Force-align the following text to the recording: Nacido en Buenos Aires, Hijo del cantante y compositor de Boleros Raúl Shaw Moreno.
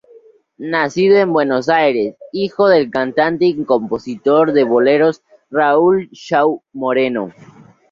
Nacido 0.57 1.17
en 1.19 1.31
Buenos 1.31 1.69
Aires, 1.69 2.15
Hijo 2.33 2.67
del 2.69 2.89
cantante 2.89 3.45
y 3.45 3.63
compositor 3.63 4.51
de 4.51 4.63
Boleros 4.63 5.21
Raúl 5.51 6.09
Shaw 6.11 6.63
Moreno. 6.73 7.31